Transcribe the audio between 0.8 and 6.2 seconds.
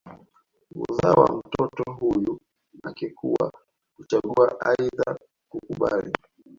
Uzao wa mtoto huyu akikua huchagua aidha kukubali